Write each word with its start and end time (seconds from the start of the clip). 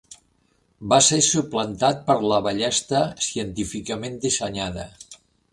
Va 0.93 0.97
ser 1.07 1.19
suplantat 1.27 2.01
per 2.09 2.15
la 2.33 2.41
ballesta 2.47 3.05
científicament 3.29 4.21
dissenyada. 4.25 4.89